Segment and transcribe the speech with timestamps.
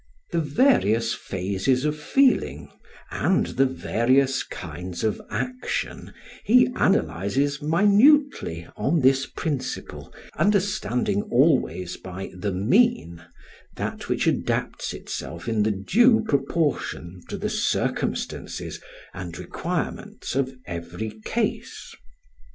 [0.31, 2.71] The various phases of feeling
[3.11, 6.11] and the various kinds of action
[6.43, 13.21] he analyses minutely on this principle, understanding always by "the mean"
[13.75, 18.81] that which adapts itself in the due proportion to the circumstances
[19.13, 21.93] and requirements of every case.